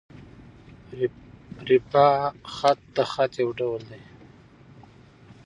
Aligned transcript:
رِقاع 1.67 2.17
خط؛ 2.55 2.79
د 2.95 2.97
خط 3.11 3.33
یو 3.43 3.49
ډول 3.59 3.81
دﺉ. 3.89 4.01